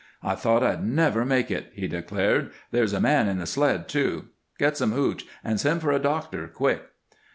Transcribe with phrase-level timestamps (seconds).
[0.23, 2.49] "I thought I'd never make it," he declared.
[2.71, 4.29] "There's a man in the sled, too.
[4.57, 6.81] Get some 'hootch' and send for a doctor, quick."